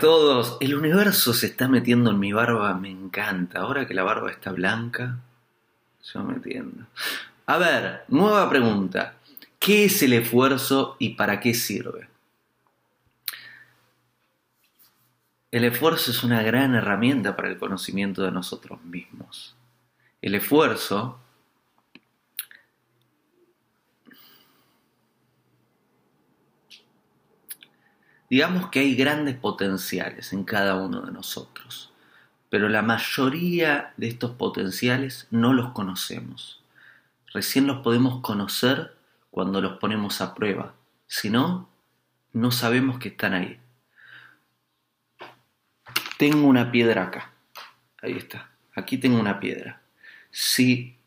todos. 0.00 0.56
El 0.60 0.74
universo 0.74 1.32
se 1.32 1.46
está 1.46 1.68
metiendo 1.68 2.10
en 2.10 2.18
mi 2.18 2.32
barba, 2.32 2.74
me 2.74 2.90
encanta. 2.90 3.60
Ahora 3.60 3.86
que 3.86 3.94
la 3.94 4.02
barba 4.02 4.30
está 4.30 4.52
blanca, 4.52 5.18
se 6.00 6.18
va 6.18 6.24
metiendo. 6.24 6.86
A 7.46 7.58
ver, 7.58 8.04
nueva 8.08 8.48
pregunta. 8.50 9.14
¿Qué 9.58 9.86
es 9.86 10.02
el 10.02 10.12
esfuerzo 10.12 10.96
y 10.98 11.10
para 11.10 11.40
qué 11.40 11.54
sirve? 11.54 12.08
El 15.50 15.64
esfuerzo 15.64 16.10
es 16.10 16.24
una 16.24 16.42
gran 16.42 16.74
herramienta 16.74 17.36
para 17.36 17.48
el 17.48 17.58
conocimiento 17.58 18.22
de 18.22 18.32
nosotros 18.32 18.82
mismos. 18.84 19.54
El 20.20 20.34
esfuerzo 20.34 21.18
Digamos 28.34 28.68
que 28.70 28.80
hay 28.80 28.96
grandes 28.96 29.36
potenciales 29.36 30.32
en 30.32 30.42
cada 30.42 30.74
uno 30.74 31.02
de 31.02 31.12
nosotros, 31.12 31.92
pero 32.50 32.68
la 32.68 32.82
mayoría 32.82 33.94
de 33.96 34.08
estos 34.08 34.32
potenciales 34.32 35.28
no 35.30 35.52
los 35.52 35.70
conocemos. 35.70 36.60
Recién 37.32 37.68
los 37.68 37.84
podemos 37.84 38.22
conocer 38.22 38.96
cuando 39.30 39.60
los 39.60 39.78
ponemos 39.78 40.20
a 40.20 40.34
prueba. 40.34 40.74
Si 41.06 41.30
no, 41.30 41.68
no 42.32 42.50
sabemos 42.50 42.98
que 42.98 43.10
están 43.10 43.34
ahí. 43.34 43.60
Tengo 46.18 46.48
una 46.48 46.72
piedra 46.72 47.04
acá. 47.04 47.30
Ahí 48.02 48.14
está. 48.14 48.50
Aquí 48.74 48.98
tengo 48.98 49.20
una 49.20 49.38
piedra. 49.38 49.80
Si, 50.32 50.98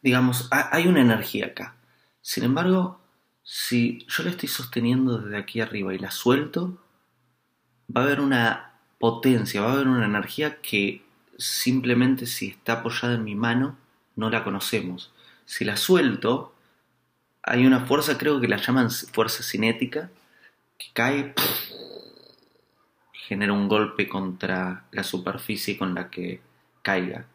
digamos, 0.00 0.48
hay 0.52 0.86
una 0.86 1.00
energía 1.00 1.46
acá. 1.46 1.74
Sin 2.22 2.44
embargo, 2.44 3.03
si 3.44 4.06
yo 4.08 4.24
la 4.24 4.30
estoy 4.30 4.48
sosteniendo 4.48 5.18
desde 5.18 5.36
aquí 5.36 5.60
arriba 5.60 5.94
y 5.94 5.98
la 5.98 6.10
suelto, 6.10 6.78
va 7.94 8.00
a 8.00 8.04
haber 8.04 8.20
una 8.20 8.72
potencia, 8.98 9.60
va 9.60 9.70
a 9.70 9.72
haber 9.74 9.88
una 9.88 10.06
energía 10.06 10.60
que 10.62 11.04
simplemente 11.36 12.26
si 12.26 12.48
está 12.48 12.74
apoyada 12.74 13.14
en 13.14 13.24
mi 13.24 13.34
mano 13.34 13.76
no 14.16 14.30
la 14.30 14.44
conocemos. 14.44 15.12
Si 15.44 15.64
la 15.64 15.76
suelto, 15.76 16.54
hay 17.42 17.66
una 17.66 17.80
fuerza, 17.80 18.16
creo 18.16 18.40
que 18.40 18.48
la 18.48 18.56
llaman 18.56 18.90
fuerza 18.90 19.42
cinética, 19.42 20.10
que 20.78 20.86
cae, 20.94 21.34
genera 23.12 23.52
un 23.52 23.68
golpe 23.68 24.08
contra 24.08 24.84
la 24.90 25.04
superficie 25.04 25.76
con 25.76 25.94
la 25.94 26.08
que 26.08 26.40
caiga. 26.80 27.26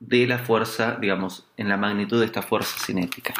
De 0.00 0.26
la 0.26 0.38
fuerza, 0.38 0.96
digamos, 1.00 1.44
en 1.56 1.68
la 1.68 1.76
magnitud 1.76 2.18
de 2.18 2.26
esta 2.26 2.42
fuerza 2.42 2.76
cinética. 2.84 3.34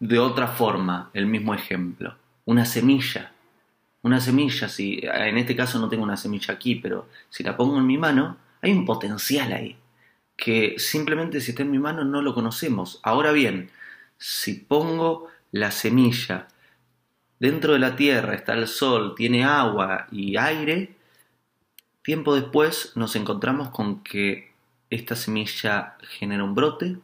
De 0.00 0.18
otra 0.18 0.48
forma, 0.48 1.10
el 1.12 1.26
mismo 1.26 1.54
ejemplo, 1.54 2.16
una 2.46 2.64
semilla. 2.64 3.32
Una 4.00 4.18
semilla, 4.18 4.66
si 4.70 4.98
en 5.02 5.36
este 5.36 5.54
caso 5.54 5.78
no 5.78 5.90
tengo 5.90 6.04
una 6.04 6.16
semilla 6.16 6.54
aquí, 6.54 6.76
pero 6.76 7.06
si 7.28 7.42
la 7.42 7.54
pongo 7.54 7.76
en 7.76 7.86
mi 7.86 7.98
mano, 7.98 8.38
hay 8.62 8.72
un 8.72 8.86
potencial 8.86 9.52
ahí, 9.52 9.76
que 10.38 10.76
simplemente 10.78 11.42
si 11.42 11.50
está 11.50 11.64
en 11.64 11.70
mi 11.70 11.78
mano 11.78 12.02
no 12.02 12.22
lo 12.22 12.32
conocemos. 12.32 12.98
Ahora 13.02 13.30
bien, 13.32 13.70
si 14.16 14.54
pongo 14.54 15.28
la 15.52 15.70
semilla 15.70 16.48
dentro 17.38 17.74
de 17.74 17.80
la 17.80 17.94
tierra, 17.94 18.34
está 18.34 18.54
el 18.54 18.68
sol, 18.68 19.14
tiene 19.14 19.44
agua 19.44 20.06
y 20.10 20.38
aire, 20.38 20.96
tiempo 22.02 22.34
después 22.34 22.92
nos 22.94 23.16
encontramos 23.16 23.68
con 23.68 24.02
que 24.02 24.50
esta 24.88 25.14
semilla 25.14 25.98
genera 26.00 26.42
un 26.42 26.54
brote 26.54 26.96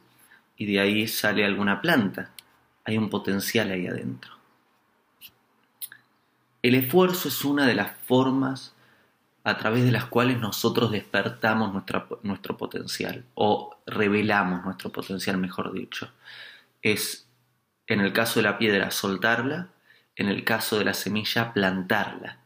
y 0.57 0.65
de 0.65 0.81
ahí 0.81 1.07
sale 1.09 1.45
alguna 1.45 1.83
planta 1.83 2.31
hay 2.87 2.97
un 2.97 3.11
potencial 3.11 3.71
ahí 3.71 3.87
adentro. 3.89 4.33
El 6.63 6.77
esfuerzo 6.77 7.29
es 7.29 7.45
una 7.45 7.67
de 7.67 7.75
las 7.75 7.97
formas 7.99 8.75
a 9.43 9.59
través 9.59 9.85
de 9.85 9.93
las 9.93 10.07
cuales 10.07 10.39
nosotros 10.39 10.91
despertamos 10.91 11.73
nuestro 12.23 12.57
potencial 12.57 13.25
o 13.35 13.77
revelamos 13.87 14.65
nuestro 14.65 14.91
potencial, 14.91 15.37
mejor 15.37 15.73
dicho. 15.73 16.11
Es, 16.83 17.29
en 17.87 18.01
el 18.01 18.13
caso 18.13 18.41
de 18.41 18.45
la 18.45 18.59
piedra, 18.59 18.91
soltarla, 18.91 19.69
en 20.15 20.29
el 20.29 20.45
caso 20.45 20.79
de 20.79 20.85
la 20.85 20.95
semilla, 20.95 21.53
plantarla. 21.53 22.39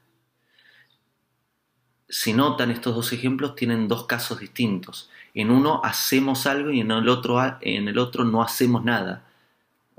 Si 2.09 2.33
notan, 2.33 2.71
estos 2.71 2.95
dos 2.95 3.12
ejemplos 3.12 3.55
tienen 3.55 3.89
dos 3.89 4.07
casos 4.07 4.41
distintos. 4.41 5.11
En 5.33 5.51
uno 5.51 5.81
hacemos 5.84 6.47
algo 6.47 6.71
y 6.71 6.81
en 6.81 6.91
el 6.91 7.09
otro, 7.09 7.41
en 7.61 7.89
el 7.89 7.99
otro 7.99 8.25
no 8.25 8.43
hacemos 8.43 8.84
nada. 8.84 9.30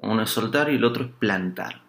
Uno 0.01 0.23
es 0.23 0.29
soltar 0.29 0.71
y 0.71 0.75
el 0.75 0.83
otro 0.83 1.05
es 1.05 1.11
plantar. 1.11 1.81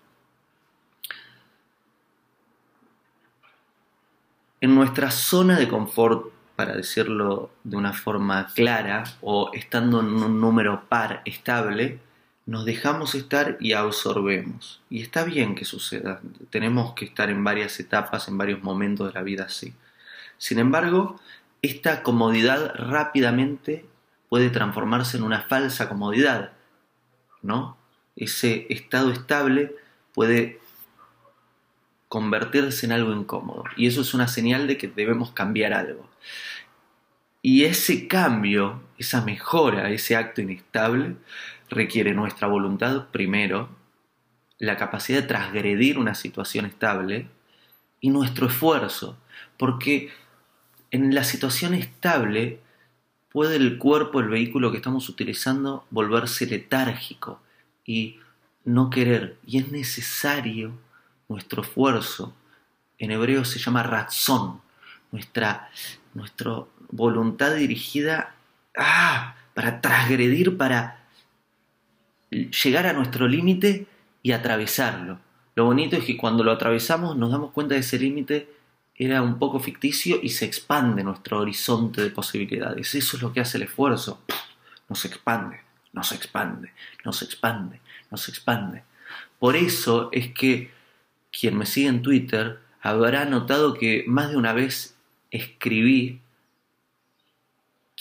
En 4.61 4.75
nuestra 4.75 5.11
zona 5.11 5.59
de 5.59 5.67
confort, 5.67 6.31
para 6.55 6.77
decirlo 6.77 7.51
de 7.65 7.77
una 7.77 7.93
forma 7.93 8.47
clara, 8.55 9.03
o 9.21 9.51
estando 9.53 10.01
en 10.01 10.07
un 10.07 10.41
número 10.41 10.85
par 10.89 11.23
estable, 11.25 11.99
nos 12.47 12.65
dejamos 12.65 13.15
estar 13.15 13.57
y 13.61 13.73
absorbemos. 13.73 14.81
Y 14.91 15.03
está 15.03 15.25
bien 15.25 15.55
que 15.55 15.65
suceda. 15.65 16.21
Tenemos 16.51 16.95
que 16.95 17.07
estar 17.07 17.31
en 17.31 17.43
varias 17.43 17.81
etapas, 17.81 18.29
en 18.29 18.39
varios 18.39 18.63
momentos 18.63 19.09
de 19.09 19.15
la 19.15 19.23
vida 19.23 19.45
así. 19.45 19.75
Sin 20.39 20.59
embargo, 20.59 21.19
esta 21.63 22.03
comodidad 22.03 22.75
rápidamente 22.75 23.87
puede 24.29 24.51
transformarse 24.51 25.17
en 25.17 25.23
una 25.25 25.43
falsa 25.43 25.89
comodidad, 25.89 26.53
¿no? 27.43 27.77
Ese 28.17 28.67
estado 28.69 29.11
estable 29.11 29.75
puede 30.15 30.61
convertirse 32.09 32.87
en 32.87 32.93
algo 32.93 33.13
incómodo. 33.13 33.65
Y 33.77 33.87
eso 33.87 34.03
es 34.03 34.13
una 34.13 34.29
señal 34.29 34.67
de 34.67 34.77
que 34.77 34.89
debemos 34.89 35.33
cambiar 35.33 35.73
algo. 35.73 36.09
Y 37.41 37.65
ese 37.65 38.07
cambio, 38.07 38.83
esa 38.99 39.23
mejora, 39.23 39.91
ese 39.91 40.15
acto 40.15 40.43
inestable, 40.43 41.17
requiere 41.71 42.13
nuestra 42.13 42.47
voluntad 42.49 43.09
primero, 43.09 43.71
la 44.59 44.77
capacidad 44.77 45.23
de 45.23 45.27
transgredir 45.27 45.99
una 45.99 46.15
situación 46.15 46.67
estable 46.67 47.29
y 48.01 48.11
nuestro 48.11 48.47
esfuerzo. 48.47 49.19
Porque 49.57 50.11
en 50.91 51.15
la 51.15 51.25
situación 51.25 51.73
estable 51.75 52.61
puede 53.31 53.57
el 53.57 53.79
cuerpo, 53.79 54.21
el 54.21 54.29
vehículo 54.29 54.71
que 54.71 54.77
estamos 54.77 55.09
utilizando, 55.09 55.87
volverse 55.91 56.47
letárgico 56.47 57.41
y 57.85 58.19
no 58.65 58.91
querer. 58.91 59.39
Y 59.47 59.59
es 59.59 59.71
necesario 59.71 60.73
nuestro 61.29 61.63
esfuerzo. 61.63 62.35
En 62.99 63.11
hebreo 63.11 63.45
se 63.45 63.59
llama 63.59 63.83
razón, 63.83 64.61
nuestra, 65.11 65.71
nuestra 66.15 66.65
voluntad 66.91 67.55
dirigida 67.55 68.35
ah, 68.77 69.35
para 69.55 69.81
transgredir, 69.81 70.57
para 70.57 71.05
llegar 72.31 72.87
a 72.87 72.93
nuestro 72.93 73.29
límite 73.29 73.87
y 74.23 74.33
atravesarlo. 74.33 75.19
Lo 75.55 75.65
bonito 75.67 75.97
es 75.97 76.05
que 76.05 76.17
cuando 76.17 76.45
lo 76.45 76.53
atravesamos 76.53 77.17
nos 77.17 77.31
damos 77.31 77.51
cuenta 77.51 77.75
de 77.75 77.81
ese 77.81 77.99
límite 77.99 78.49
era 78.95 79.21
un 79.21 79.39
poco 79.39 79.59
ficticio 79.59 80.19
y 80.23 80.29
se 80.29 80.45
expande 80.45 81.03
nuestro 81.03 81.41
horizonte 81.41 82.03
de 82.03 82.11
posibilidades. 82.11 82.95
Eso 82.95 83.17
es 83.17 83.23
lo 83.23 83.33
que 83.33 83.41
hace 83.41 83.59
el 83.59 83.65
esfuerzo. 83.65 84.23
Nos 84.89 85.05
expande 85.05 85.61
no 85.93 86.03
se 86.05 86.15
expande, 86.15 86.73
no 87.05 87.13
se 87.13 87.25
expande, 87.25 87.81
no 88.11 88.17
se 88.17 88.31
expande. 88.31 88.83
Por 89.39 89.57
eso 89.57 90.09
es 90.13 90.33
que 90.33 90.71
quien 91.31 91.57
me 91.57 91.67
sigue 91.67 91.89
en 91.89 92.03
Twitter 92.03 92.61
habrá 92.81 93.25
notado 93.25 93.75
que 93.75 94.05
más 94.07 94.31
de 94.31 94.37
una 94.37 94.53
vez 94.53 94.97
escribí, 95.31 96.21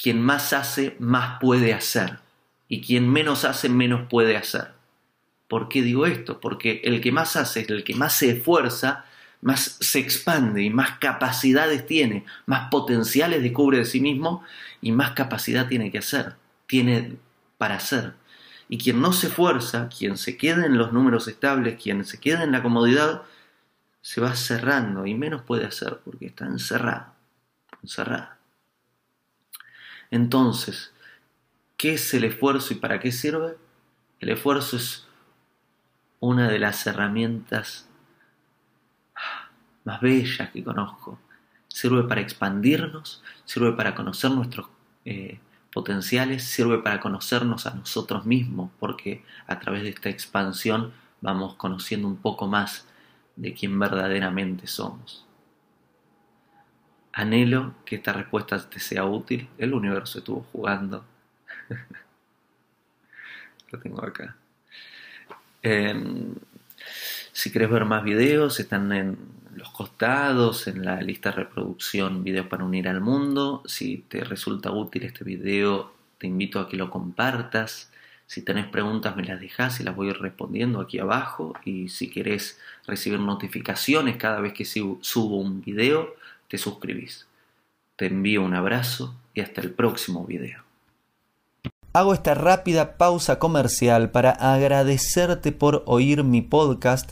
quien 0.01 0.21
más 0.21 0.53
hace, 0.53 0.95
más 0.99 1.39
puede 1.39 1.73
hacer. 1.73 2.19
Y 2.67 2.81
quien 2.81 3.09
menos 3.09 3.45
hace, 3.45 3.69
menos 3.69 4.07
puede 4.09 4.37
hacer. 4.37 4.69
¿Por 5.47 5.67
qué 5.67 5.81
digo 5.81 6.05
esto? 6.05 6.39
Porque 6.39 6.81
el 6.85 7.01
que 7.01 7.11
más 7.11 7.35
hace, 7.35 7.65
el 7.67 7.83
que 7.83 7.93
más 7.93 8.13
se 8.13 8.31
esfuerza, 8.31 9.05
más 9.41 9.77
se 9.79 9.99
expande 9.99 10.63
y 10.63 10.69
más 10.69 10.97
capacidades 10.99 11.85
tiene, 11.85 12.25
más 12.45 12.69
potenciales 12.69 13.43
descubre 13.43 13.79
de 13.79 13.85
sí 13.85 13.99
mismo 13.99 14.43
y 14.81 14.91
más 14.91 15.11
capacidad 15.11 15.67
tiene 15.67 15.91
que 15.91 15.97
hacer. 15.97 16.35
Tiene 16.67 17.17
para 17.61 17.75
hacer. 17.75 18.15
Y 18.69 18.79
quien 18.79 19.01
no 19.01 19.13
se 19.13 19.27
esfuerza, 19.27 19.87
quien 19.87 20.17
se 20.17 20.35
queda 20.35 20.65
en 20.65 20.79
los 20.79 20.93
números 20.93 21.27
estables, 21.27 21.79
quien 21.79 22.03
se 22.05 22.19
queda 22.19 22.41
en 22.41 22.51
la 22.51 22.63
comodidad, 22.63 23.21
se 24.01 24.19
va 24.19 24.33
cerrando 24.33 25.05
y 25.05 25.13
menos 25.13 25.43
puede 25.43 25.65
hacer 25.65 25.99
porque 26.03 26.25
está 26.25 26.47
encerrado. 26.47 27.13
Entonces, 30.09 30.91
¿qué 31.77 31.93
es 31.93 32.11
el 32.15 32.23
esfuerzo 32.23 32.73
y 32.73 32.77
para 32.77 32.99
qué 32.99 33.11
sirve? 33.11 33.57
El 34.19 34.29
esfuerzo 34.29 34.77
es 34.77 35.05
una 36.19 36.49
de 36.49 36.57
las 36.57 36.87
herramientas 36.87 37.87
más 39.83 40.01
bellas 40.01 40.49
que 40.49 40.63
conozco. 40.63 41.19
Sirve 41.67 42.05
para 42.05 42.21
expandirnos, 42.21 43.21
sirve 43.45 43.73
para 43.73 43.93
conocer 43.93 44.31
nuestros 44.31 44.65
eh, 45.05 45.39
potenciales 45.73 46.43
sirve 46.43 46.79
para 46.79 46.99
conocernos 46.99 47.65
a 47.65 47.73
nosotros 47.73 48.25
mismos, 48.25 48.71
porque 48.79 49.23
a 49.47 49.59
través 49.59 49.83
de 49.83 49.89
esta 49.89 50.09
expansión 50.09 50.93
vamos 51.21 51.55
conociendo 51.55 52.07
un 52.07 52.17
poco 52.17 52.47
más 52.47 52.87
de 53.35 53.53
quién 53.53 53.79
verdaderamente 53.79 54.67
somos. 54.67 55.25
Anhelo 57.13 57.75
que 57.85 57.95
esta 57.95 58.13
respuesta 58.13 58.69
te 58.69 58.79
sea 58.79 59.05
útil. 59.05 59.49
El 59.57 59.73
universo 59.73 60.19
estuvo 60.19 60.45
jugando. 60.51 61.05
Lo 63.71 63.79
tengo 63.79 64.03
acá. 64.03 64.35
Em, 65.61 66.35
si 67.31 67.51
quieres 67.51 67.69
ver 67.69 67.85
más 67.85 68.03
videos, 68.03 68.59
están 68.59 68.91
en 68.91 69.17
los 69.55 69.69
costados, 69.71 70.67
en 70.67 70.85
la 70.85 71.01
lista 71.01 71.29
de 71.29 71.37
reproducción 71.37 72.23
Videos 72.23 72.47
para 72.47 72.63
unir 72.63 72.87
al 72.87 73.01
mundo. 73.01 73.63
Si 73.65 73.97
te 74.07 74.23
resulta 74.23 74.71
útil 74.71 75.03
este 75.03 75.23
video, 75.23 75.93
te 76.17 76.27
invito 76.27 76.59
a 76.59 76.69
que 76.69 76.77
lo 76.77 76.89
compartas. 76.89 77.91
Si 78.27 78.43
tenés 78.43 78.67
preguntas, 78.67 79.15
me 79.15 79.23
las 79.23 79.41
dejas 79.41 79.79
y 79.79 79.83
las 79.83 79.95
voy 79.95 80.11
respondiendo 80.11 80.79
aquí 80.79 80.99
abajo. 80.99 81.53
Y 81.65 81.89
si 81.89 82.09
querés 82.09 82.59
recibir 82.87 83.19
notificaciones 83.19 84.17
cada 84.17 84.39
vez 84.39 84.53
que 84.53 84.65
subo 84.65 85.37
un 85.37 85.61
video, 85.61 86.15
te 86.47 86.57
suscribís. 86.57 87.27
Te 87.95 88.07
envío 88.07 88.43
un 88.43 88.53
abrazo 88.53 89.15
y 89.33 89.41
hasta 89.41 89.61
el 89.61 89.71
próximo 89.71 90.25
video. 90.25 90.63
Hago 91.93 92.13
esta 92.13 92.35
rápida 92.35 92.95
pausa 92.95 93.37
comercial 93.37 94.11
para 94.11 94.31
agradecerte 94.31 95.51
por 95.51 95.83
oír 95.85 96.23
mi 96.23 96.41
podcast 96.41 97.11